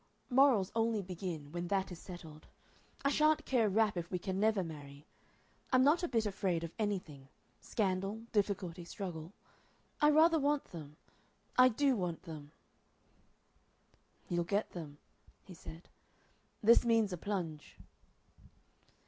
[0.31, 2.47] Morals only begin when that is settled.
[3.05, 5.05] I sha'n't care a rap if we can never marry.
[5.71, 7.27] I'm not a bit afraid of anything
[7.59, 9.31] scandal, difficulty, struggle....
[10.01, 10.97] I rather want them.
[11.55, 12.51] I do want them."
[14.27, 14.97] "You'll get them,"
[15.43, 15.87] he said.
[16.63, 17.77] "This means a plunge."